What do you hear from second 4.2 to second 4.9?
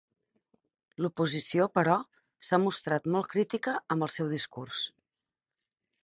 discurs.